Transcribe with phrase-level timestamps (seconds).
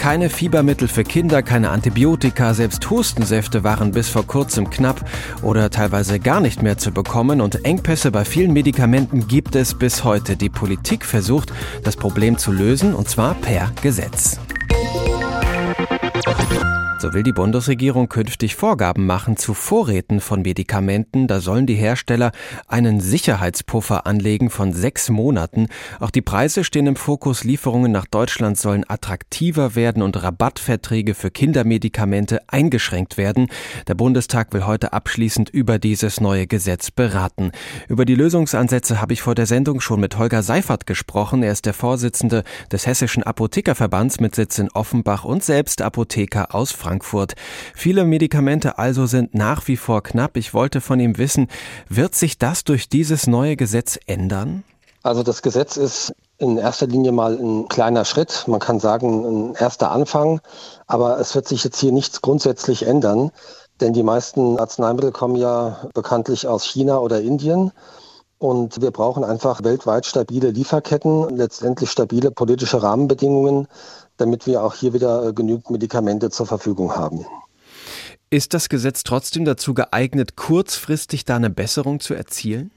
[0.00, 5.04] Keine Fiebermittel für Kinder, keine Antibiotika, selbst Hustensäfte waren bis vor kurzem knapp
[5.42, 10.02] oder teilweise gar nicht mehr zu bekommen und Engpässe bei vielen Medikamenten gibt es bis
[10.02, 10.36] heute.
[10.36, 11.52] Die Politik versucht,
[11.84, 14.40] das Problem zu lösen und zwar per Gesetz.
[17.00, 21.28] So will die Bundesregierung künftig Vorgaben machen zu Vorräten von Medikamenten.
[21.28, 22.30] Da sollen die Hersteller
[22.68, 25.68] einen Sicherheitspuffer anlegen von sechs Monaten.
[25.98, 27.42] Auch die Preise stehen im Fokus.
[27.42, 33.46] Lieferungen nach Deutschland sollen attraktiver werden und Rabattverträge für Kindermedikamente eingeschränkt werden.
[33.88, 37.52] Der Bundestag will heute abschließend über dieses neue Gesetz beraten.
[37.88, 41.42] Über die Lösungsansätze habe ich vor der Sendung schon mit Holger Seifert gesprochen.
[41.42, 46.72] Er ist der Vorsitzende des Hessischen Apothekerverbands mit Sitz in Offenbach und selbst Apotheker aus
[46.72, 46.89] Frankreich.
[46.90, 47.34] Frankfurt.
[47.76, 50.36] Viele Medikamente also sind nach wie vor knapp.
[50.36, 51.46] Ich wollte von ihm wissen,
[51.88, 54.64] wird sich das durch dieses neue Gesetz ändern?
[55.04, 59.54] Also das Gesetz ist in erster Linie mal ein kleiner Schritt, man kann sagen ein
[59.54, 60.40] erster Anfang,
[60.88, 63.30] aber es wird sich jetzt hier nichts grundsätzlich ändern,
[63.80, 67.70] denn die meisten Arzneimittel kommen ja bekanntlich aus China oder Indien.
[68.40, 73.68] Und wir brauchen einfach weltweit stabile Lieferketten, letztendlich stabile politische Rahmenbedingungen,
[74.16, 77.26] damit wir auch hier wieder äh, genügend Medikamente zur Verfügung haben.
[78.30, 82.70] Ist das Gesetz trotzdem dazu geeignet, kurzfristig da eine Besserung zu erzielen?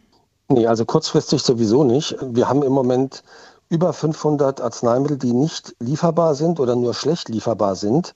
[0.49, 2.17] Nee, also kurzfristig sowieso nicht.
[2.21, 3.23] Wir haben im Moment
[3.69, 8.15] über 500 Arzneimittel, die nicht lieferbar sind oder nur schlecht lieferbar sind.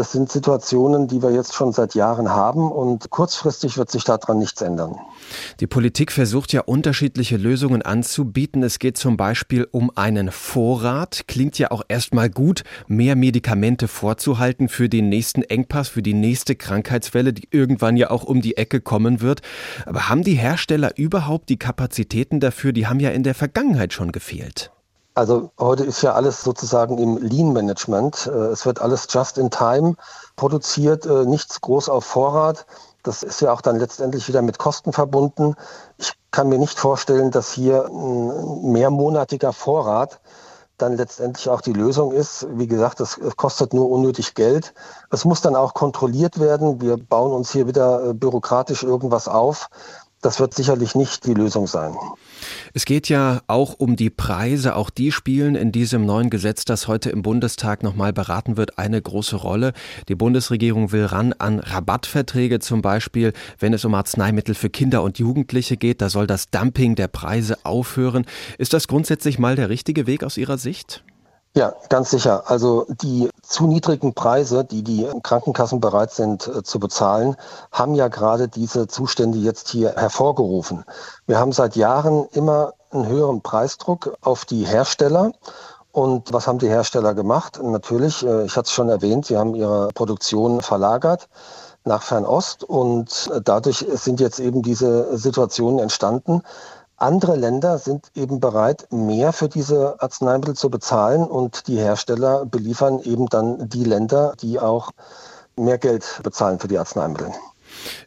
[0.00, 4.38] Das sind Situationen, die wir jetzt schon seit Jahren haben und kurzfristig wird sich daran
[4.38, 4.98] nichts ändern.
[5.60, 8.62] Die Politik versucht ja unterschiedliche Lösungen anzubieten.
[8.62, 11.24] Es geht zum Beispiel um einen Vorrat.
[11.28, 16.56] Klingt ja auch erstmal gut, mehr Medikamente vorzuhalten für den nächsten Engpass, für die nächste
[16.56, 19.42] Krankheitswelle, die irgendwann ja auch um die Ecke kommen wird.
[19.84, 22.72] Aber haben die Hersteller überhaupt die Kapazitäten dafür?
[22.72, 24.72] Die haben ja in der Vergangenheit schon gefehlt.
[25.14, 28.26] Also heute ist ja alles sozusagen im Lean-Management.
[28.26, 29.96] Äh, es wird alles just in time
[30.36, 32.66] produziert, äh, nichts groß auf Vorrat.
[33.02, 35.56] Das ist ja auch dann letztendlich wieder mit Kosten verbunden.
[35.98, 40.20] Ich kann mir nicht vorstellen, dass hier ein mehrmonatiger Vorrat
[40.78, 42.46] dann letztendlich auch die Lösung ist.
[42.52, 44.74] Wie gesagt, das kostet nur unnötig Geld.
[45.10, 46.80] Es muss dann auch kontrolliert werden.
[46.80, 49.68] Wir bauen uns hier wieder äh, bürokratisch irgendwas auf.
[50.22, 51.94] Das wird sicherlich nicht die Lösung sein.
[52.74, 54.76] Es geht ja auch um die Preise.
[54.76, 59.00] Auch die spielen in diesem neuen Gesetz, das heute im Bundestag nochmal beraten wird, eine
[59.00, 59.72] große Rolle.
[60.08, 65.18] Die Bundesregierung will ran an Rabattverträge zum Beispiel, wenn es um Arzneimittel für Kinder und
[65.18, 66.02] Jugendliche geht.
[66.02, 68.26] Da soll das Dumping der Preise aufhören.
[68.58, 71.02] Ist das grundsätzlich mal der richtige Weg aus Ihrer Sicht?
[71.56, 72.44] Ja, ganz sicher.
[72.48, 77.36] Also die zu niedrigen Preise, die die Krankenkassen bereit sind äh, zu bezahlen,
[77.72, 80.84] haben ja gerade diese Zustände jetzt hier hervorgerufen.
[81.26, 85.32] Wir haben seit Jahren immer einen höheren Preisdruck auf die Hersteller.
[85.90, 87.60] Und was haben die Hersteller gemacht?
[87.60, 91.28] Natürlich, äh, ich hatte es schon erwähnt, sie haben ihre Produktion verlagert
[91.84, 96.42] nach Fernost und äh, dadurch sind jetzt eben diese Situationen entstanden,
[97.00, 103.00] andere Länder sind eben bereit, mehr für diese Arzneimittel zu bezahlen und die Hersteller beliefern
[103.00, 104.90] eben dann die Länder, die auch
[105.56, 107.32] mehr Geld bezahlen für die Arzneimittel.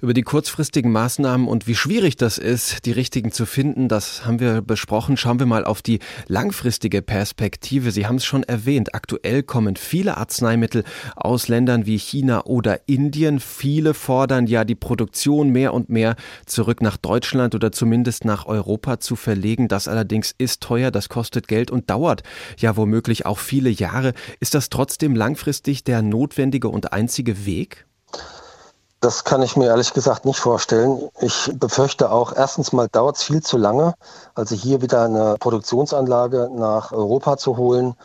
[0.02, 4.40] Über die kurzfristigen Maßnahmen und wie schwierig das ist, die richtigen zu finden, das haben
[4.40, 5.18] wir besprochen.
[5.18, 7.92] Schauen wir mal auf die langfristige Perspektive.
[7.92, 8.96] Sie haben es schon erwähnt.
[8.96, 10.84] Aktuell kommen viele Arzneimittel
[11.16, 13.40] aus Ländern wie China oder Indien.
[13.40, 19.00] Viele fordern ja die Produktion mehr und mehr zurück nach Deutschland oder zumindest nach Europa
[19.00, 19.68] zu verlegen.
[19.68, 22.24] Das allerdings ist teuer, das kostet Geld und dauert
[22.58, 24.14] ja womöglich auch viele Jahre.
[24.40, 27.86] Ist das trotzdem langfristig der notwendige und einzige Weg?
[29.04, 31.10] Das kann ich mir ehrlich gesagt nicht vorstellen.
[31.20, 33.96] Ich befürchte auch, erstens mal dauert es viel zu lange,
[34.34, 37.96] also hier wieder eine Produktionsanlage nach Europa zu holen,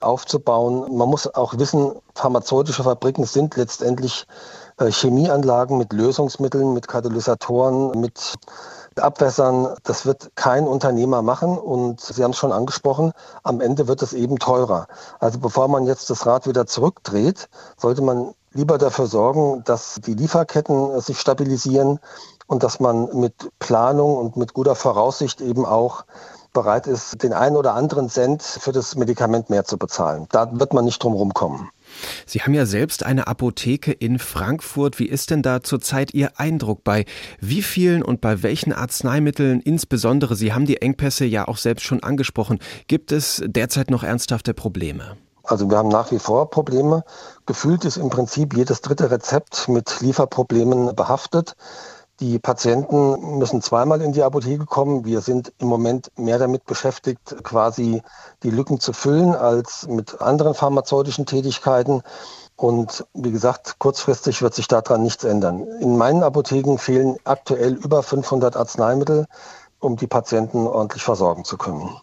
[0.00, 0.96] aufzubauen.
[0.96, 4.26] Man muss auch wissen, pharmazeutische Fabriken sind letztendlich
[4.78, 8.36] äh, Chemieanlagen mit Lösungsmitteln, mit Katalysatoren, mit
[8.98, 9.76] Abwässern.
[9.82, 13.12] Das wird kein Unternehmer machen und Sie haben es schon angesprochen,
[13.42, 14.86] am Ende wird es eben teurer.
[15.20, 20.14] Also bevor man jetzt das Rad wieder zurückdreht, sollte man lieber dafür sorgen, dass die
[20.14, 22.00] Lieferketten äh, sich stabilisieren
[22.46, 26.04] und dass man mit Planung und mit guter Voraussicht eben auch
[26.56, 30.26] bereit ist, den einen oder anderen Cent für das Medikament mehr zu bezahlen.
[30.32, 31.68] Da wird man nicht drum rumkommen.
[32.24, 34.98] Sie haben ja selbst eine Apotheke in Frankfurt.
[34.98, 37.04] Wie ist denn da zurzeit Ihr Eindruck bei
[37.40, 42.02] wie vielen und bei welchen Arzneimitteln insbesondere, Sie haben die Engpässe ja auch selbst schon
[42.02, 45.18] angesprochen, gibt es derzeit noch ernsthafte Probleme?
[45.46, 47.04] Also wir haben nach wie vor Probleme.
[47.46, 51.56] Gefühlt ist im Prinzip jedes dritte Rezept mit Lieferproblemen behaftet.
[52.20, 55.04] Die Patienten müssen zweimal in die Apotheke kommen.
[55.04, 58.02] Wir sind im Moment mehr damit beschäftigt, quasi
[58.42, 62.02] die Lücken zu füllen, als mit anderen pharmazeutischen Tätigkeiten.
[62.56, 65.66] Und wie gesagt, kurzfristig wird sich daran nichts ändern.
[65.80, 69.26] In meinen Apotheken fehlen aktuell über 500 Arzneimittel,
[69.78, 72.00] um die Patienten ordentlich versorgen zu können.